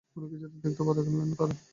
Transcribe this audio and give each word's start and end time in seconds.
কোনোকিছুই 0.11 0.49
দেখতে 0.63 0.81
বাদ 0.87 0.95
রাখলেন 0.97 1.17
না 1.21 1.35
তাঁরা। 1.39 1.55